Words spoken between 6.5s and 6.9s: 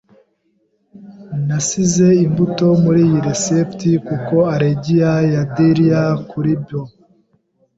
bo.